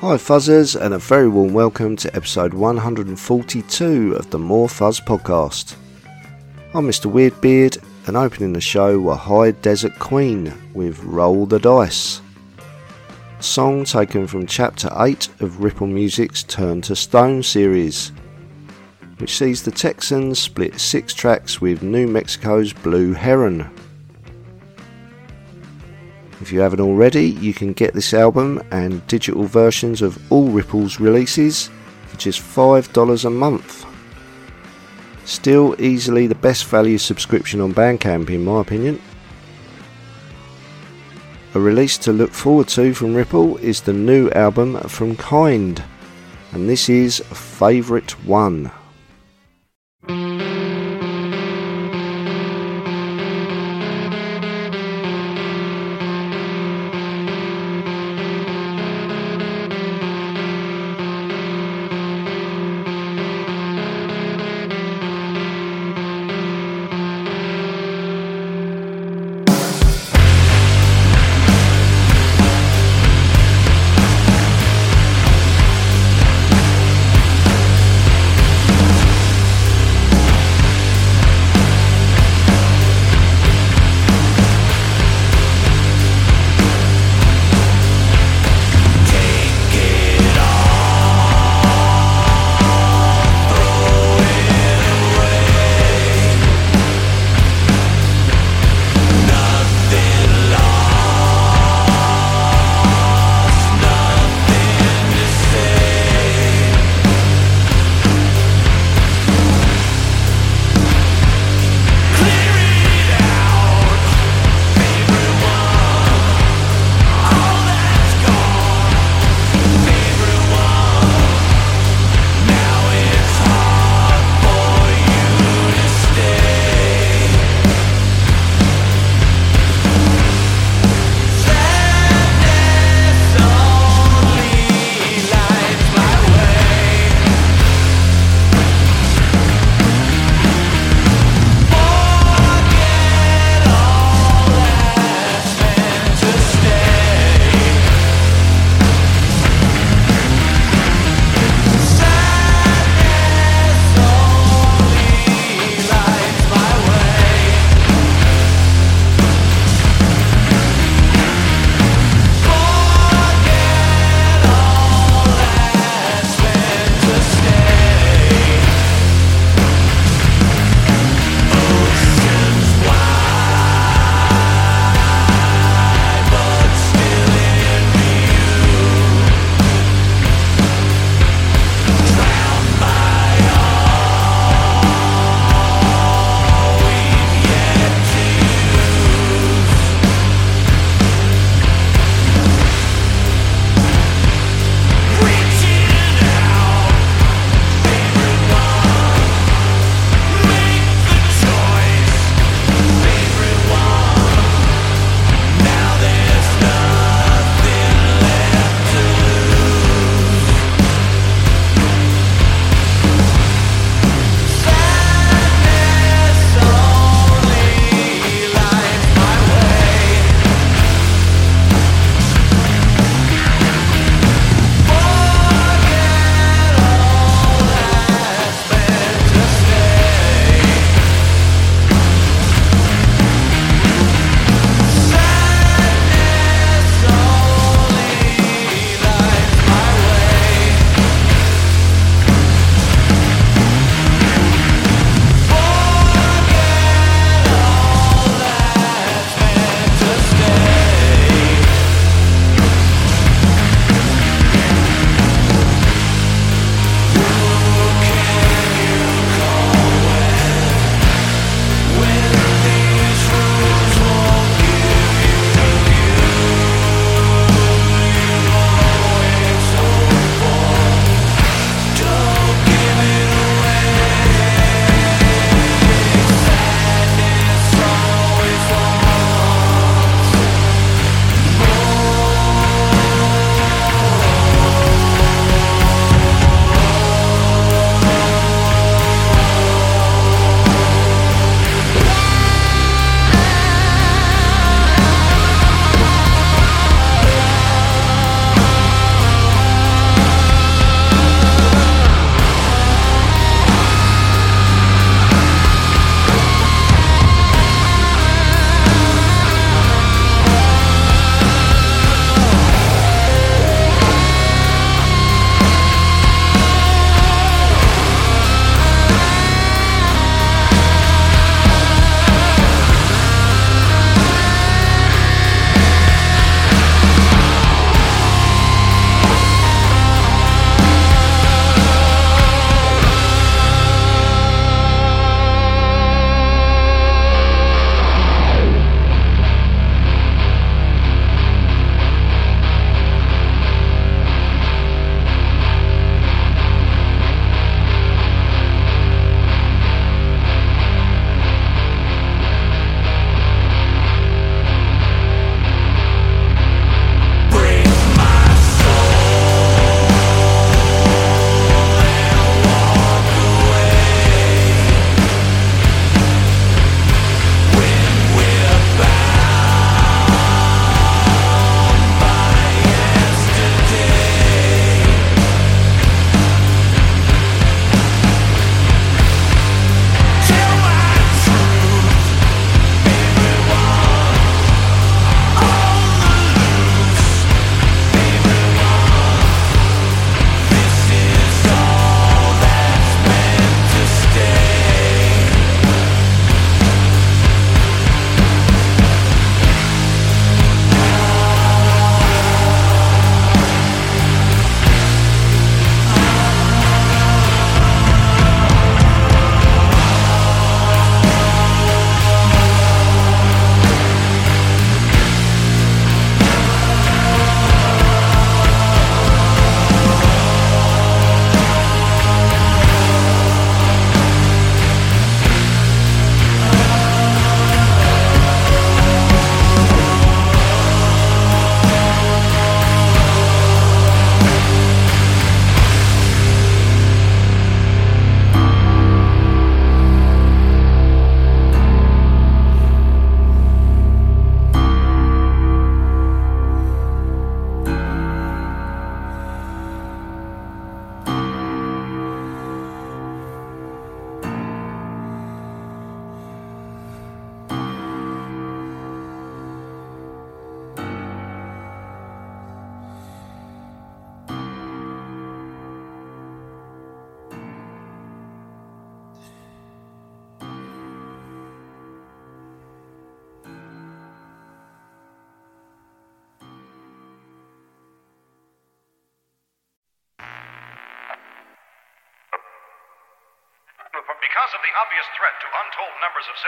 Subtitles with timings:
[0.00, 5.74] Hi Fuzzers and a very warm welcome to episode 142 of the More Fuzz podcast.
[6.72, 7.10] I'm Mr.
[7.10, 12.20] Weirdbeard and opening the show were High Desert Queen with Roll the Dice.
[13.40, 18.12] Song taken from chapter 8 of Ripple Music's Turn to Stone series,
[19.18, 23.68] which sees the Texans split six tracks with New Mexico's Blue Heron.
[26.40, 31.00] If you haven't already, you can get this album and digital versions of all Ripple's
[31.00, 31.68] releases
[32.06, 33.84] for just $5 a month.
[35.24, 39.00] Still easily the best value subscription on Bandcamp in my opinion.
[41.54, 45.82] A release to look forward to from Ripple is the new album from Kind,
[46.52, 48.70] and this is Favourite One.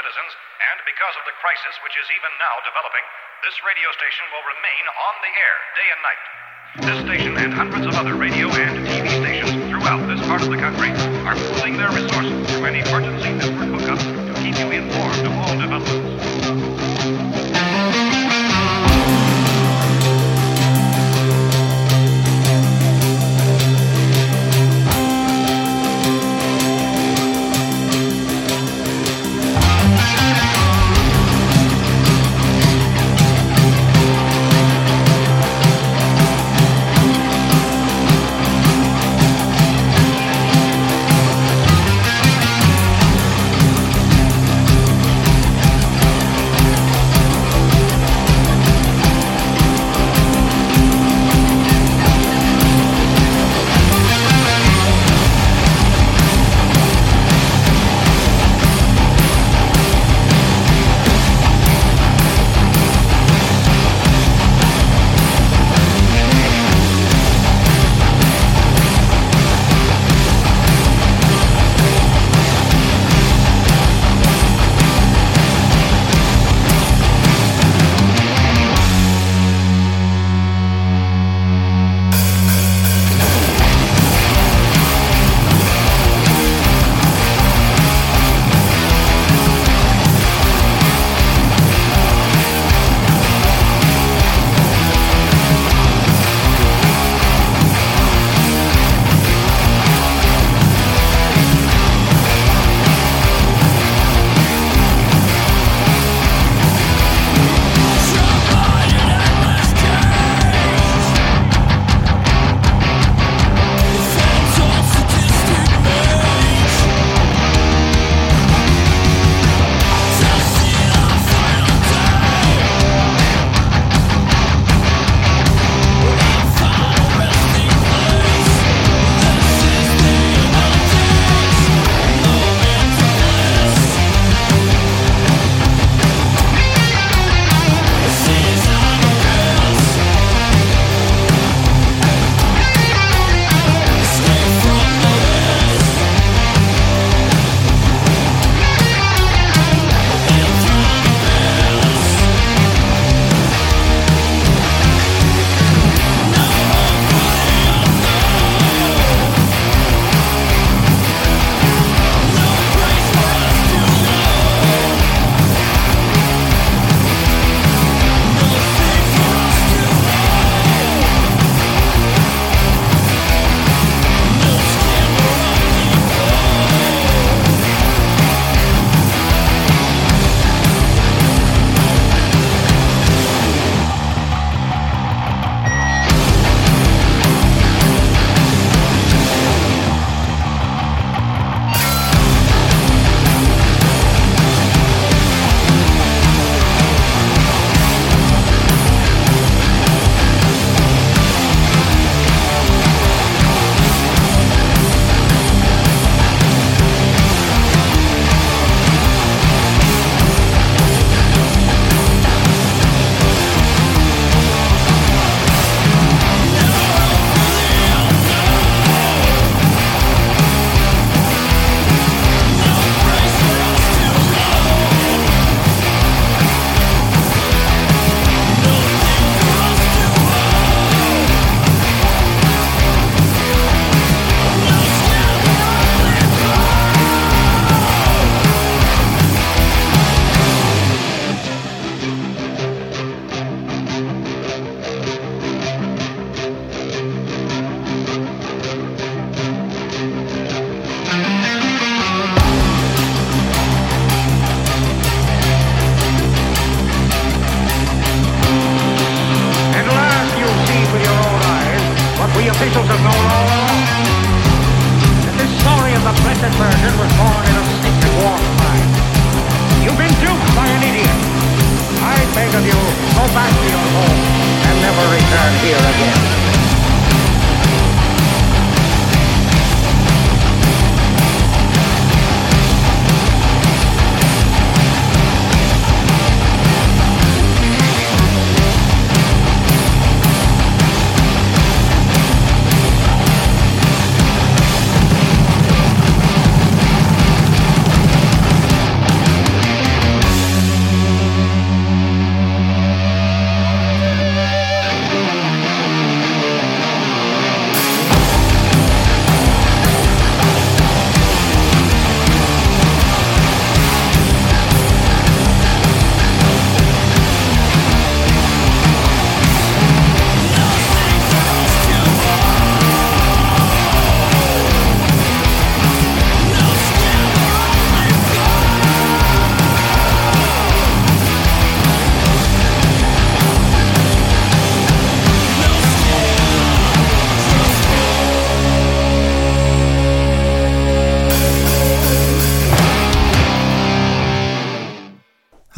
[0.01, 0.33] Citizens,
[0.65, 3.05] and because of the crisis which is even now developing,
[3.45, 6.23] this radio station will remain on the air day and night.
[6.89, 10.57] This station and hundreds of other radio and TV stations throughout this part of the
[10.57, 10.89] country
[11.29, 13.20] are pooling their resources through an emergency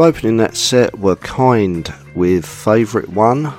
[0.00, 3.52] Opening that set were Kind with Favourite One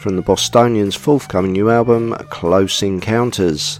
[0.00, 3.78] from the Bostonians' forthcoming new album, Close Encounters,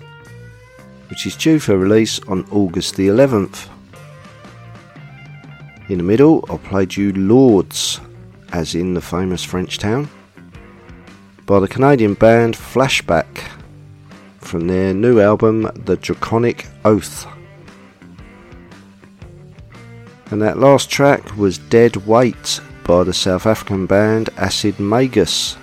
[1.11, 3.69] which is due for release on August the 11th.
[5.89, 8.01] In the middle, I played you Lourdes,
[8.53, 10.09] as in the famous French town,
[11.45, 13.45] by the Canadian band Flashback
[14.39, 17.27] from their new album, The Draconic Oath.
[20.31, 25.55] And that last track was Dead Weight by the South African band Acid Magus,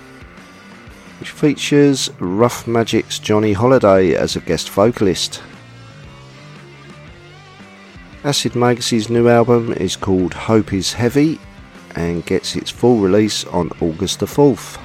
[1.20, 5.40] which features Rough Magic's Johnny Holiday as a guest vocalist.
[8.24, 11.38] Acid Magus's new album is called Hope is Heavy
[11.94, 14.80] and gets its full release on August the 4th.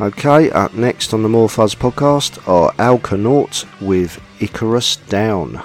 [0.00, 5.62] Okay, up next on the More Fuzz podcast are Alconaut with Icarus Down.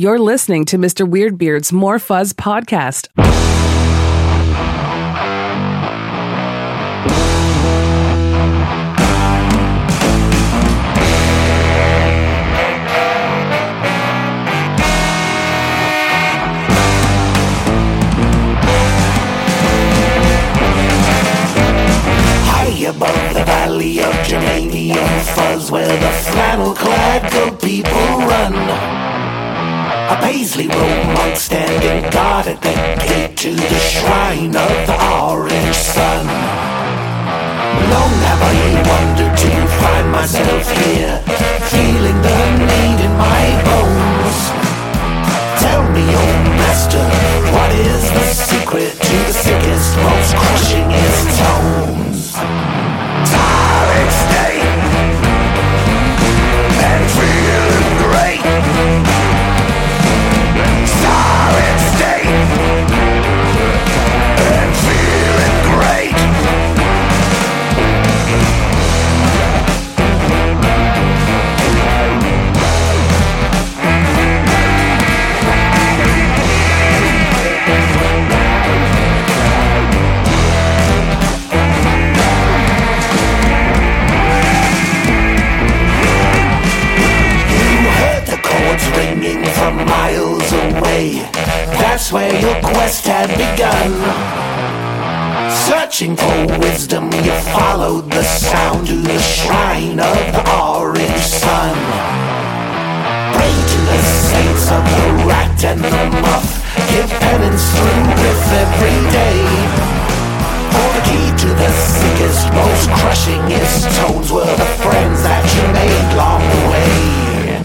[0.00, 1.06] You're listening to Mr.
[1.06, 3.08] Weirdbeard's More Fuzz podcast.
[22.88, 28.99] Above the valley of germanium fuzz where the flannel clad good people run.
[30.10, 32.74] A paisley robe monk standing guard at the
[33.06, 36.26] gate to the shrine of the orange sun.
[37.94, 38.56] Long have I
[38.90, 41.14] wondered to find myself here,
[41.70, 44.38] feeling the need in my bones.
[45.62, 47.06] Tell me, oh master,
[47.54, 52.99] what is the secret to the sickest, most crushingest tones?
[92.00, 93.92] That's where your quest had begun.
[95.68, 101.76] Searching for wisdom, you followed the sound to the shrine of the orange sun.
[103.36, 105.92] Pray to the saints of the rat and the
[106.24, 106.48] muff.
[106.88, 109.44] Give penance through with every day.
[110.72, 116.08] For the key to the sickest, most crushingest tones were the friends that you made
[116.16, 117.60] along the way.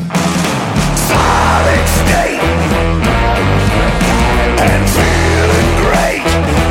[1.07, 2.44] Solid state
[4.67, 6.64] and feeling great.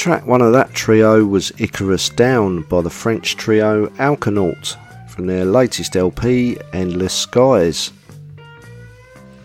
[0.00, 4.74] Track one of that trio was Icarus Down by the French trio Alconaut
[5.10, 7.92] from their latest LP, Endless Skies.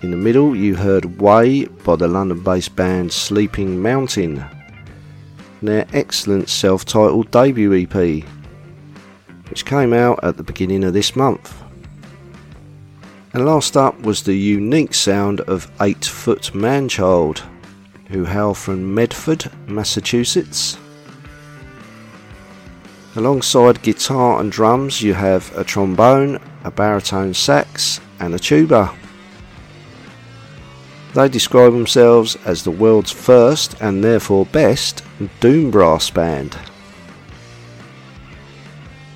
[0.01, 4.45] In the middle, you heard Way by the London based band Sleeping Mountain,
[5.61, 8.23] their excellent self titled debut EP,
[9.49, 11.61] which came out at the beginning of this month.
[13.33, 17.43] And last up was the unique sound of Eight Foot Manchild
[18.15, 20.77] who hail from Medford, Massachusetts.
[23.17, 28.95] Alongside guitar and drums, you have a trombone, a baritone sax, and a tuba.
[31.13, 35.03] They describe themselves as the world's first and therefore best
[35.41, 36.57] doom brass band.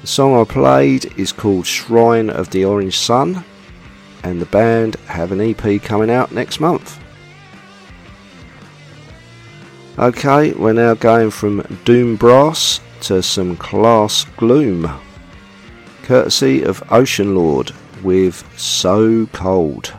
[0.02, 3.46] The song I played is called Shrine of the Orange Sun,
[4.26, 7.00] and the band have an EP coming out next month.
[10.00, 14.90] Okay, we're now going from Doom Brass to some Class Gloom,
[16.04, 19.99] courtesy of Oceanlord with So Cold.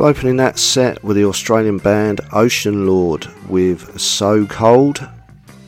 [0.00, 5.06] Opening that set with the Australian band Oceanlord with So Cold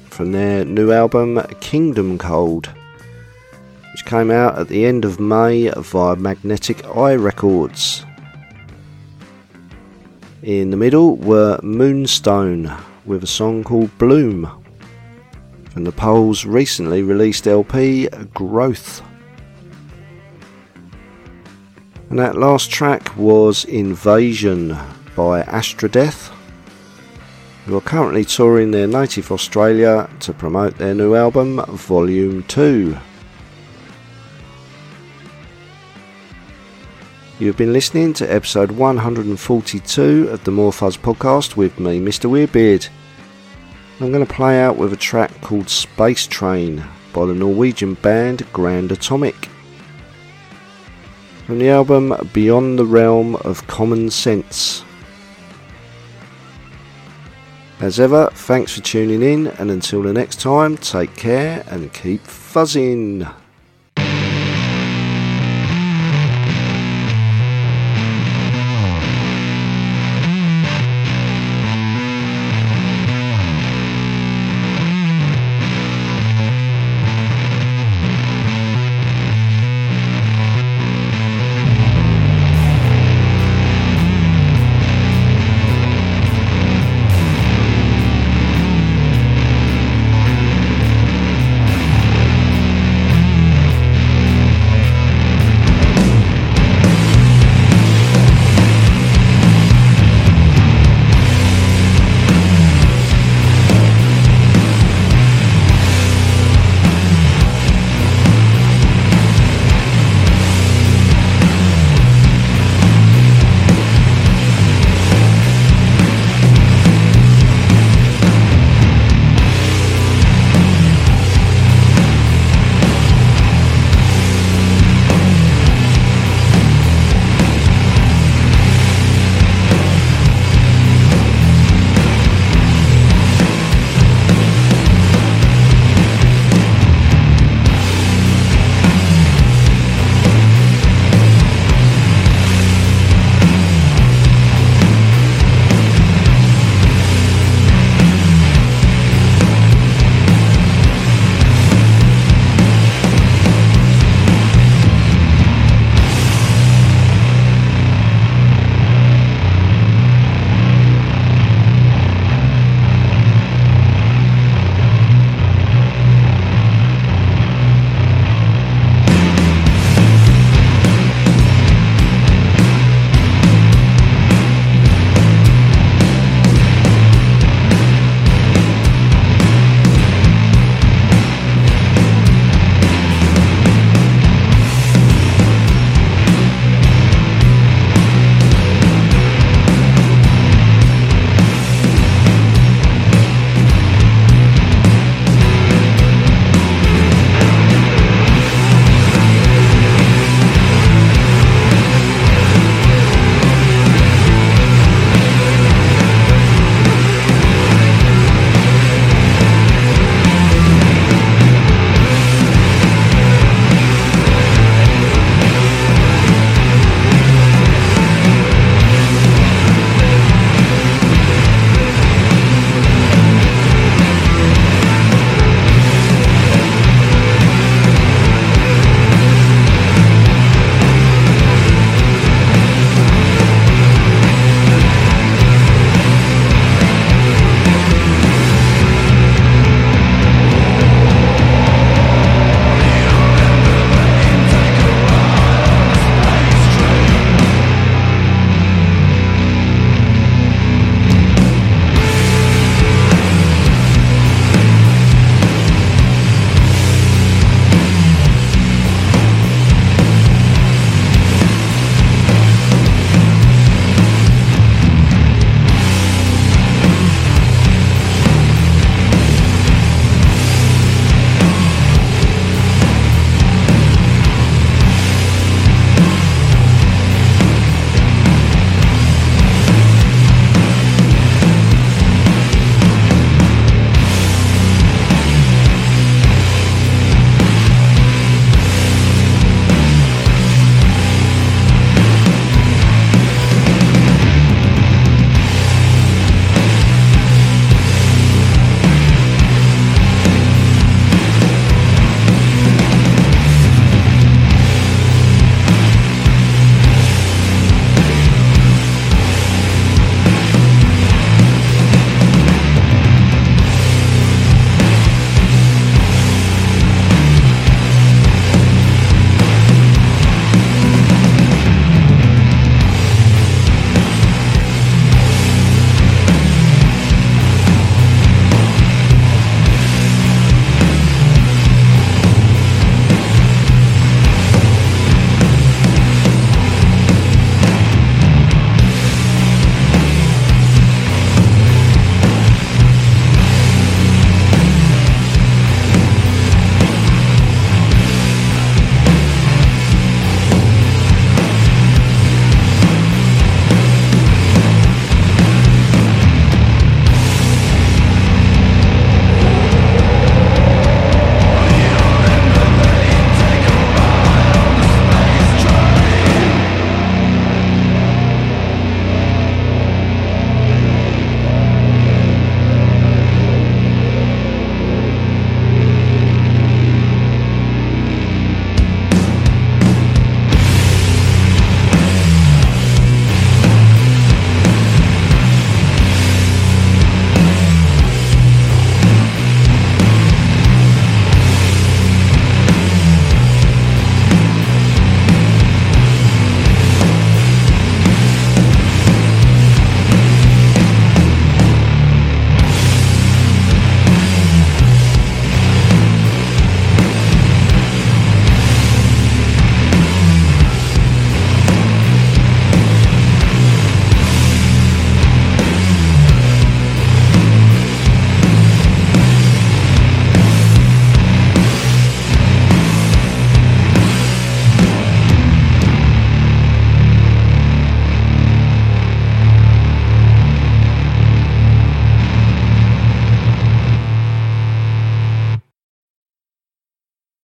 [0.08, 2.70] from their new album Kingdom Cold,
[3.90, 8.06] which came out at the end of May via Magnetic Eye Records.
[10.42, 12.74] In the middle were Moonstone
[13.04, 14.50] with a song called Bloom
[15.68, 19.02] from the Poles' recently released LP Growth.
[22.12, 24.76] And that last track was Invasion
[25.16, 26.30] by Astradeath,
[27.64, 32.98] who are currently touring their native Australia to promote their new album Volume 2.
[37.38, 42.28] You've been listening to episode 142 of the More Fuzz podcast with me, Mr.
[42.28, 42.90] Weirdbeard.
[44.00, 46.84] I'm going to play out with a track called Space Train
[47.14, 49.48] by the Norwegian band Grand Atomic
[51.46, 54.84] from the album Beyond the Realm of Common Sense.
[57.80, 62.22] As ever, thanks for tuning in, and until the next time, take care and keep
[62.22, 63.28] fuzzing.